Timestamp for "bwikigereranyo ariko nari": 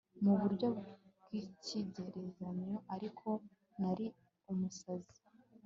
1.23-4.05